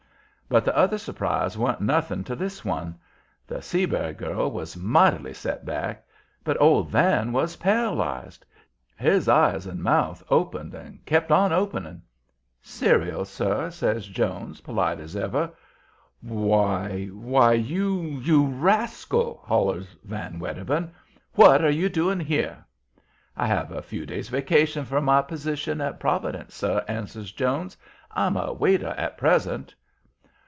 [0.53, 2.99] But the other surprise wa'n't nothing to this one.
[3.47, 6.05] The Seabury girl was mightily set back,
[6.43, 8.45] but old Van was paralyzed.
[8.97, 12.01] His eyes and mouth opened and kept on opening.
[12.61, 15.51] "Cereal, sir?" asks Jones, polite as ever.
[16.19, 17.05] "Why!
[17.05, 20.91] why, you you rascal!" hollers Van Wedderburn.
[21.33, 22.57] "What are you doing here?"
[23.37, 27.77] "I have a few days' vacation from my position at Providence, sir," answers Jones.
[28.11, 29.73] "I'm a waiter at present."